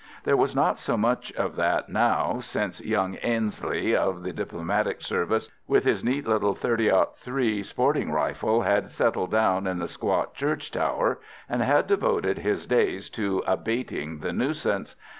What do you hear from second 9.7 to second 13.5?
the squat church tower, and had devoted his days to